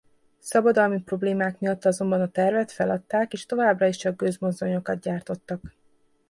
Szabadalmi 0.39 1.01
problémák 1.01 1.59
miatt 1.59 1.85
azonban 1.85 2.21
a 2.21 2.27
tervet 2.31 2.71
feladták 2.71 3.33
és 3.33 3.45
továbbra 3.45 3.85
is 3.87 3.97
csak 3.97 4.15
gőzmozdonyokat 4.15 4.99
gyártottak. 4.99 5.61